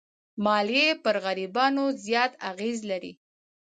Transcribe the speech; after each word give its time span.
مالیې 0.43 0.89
پر 1.03 1.15
غریبانو 1.25 1.85
زیات 2.05 2.31
اغېز 2.51 2.77
لري. 2.89 3.13